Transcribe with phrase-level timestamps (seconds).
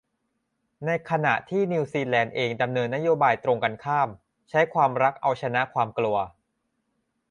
[0.85, 4.09] ในขณะที่นิวซีแลนด์เองดำเนินนโยบายตรงกันข้าม
[4.49, 6.17] ใช้ความรักเอาชนะความกลัว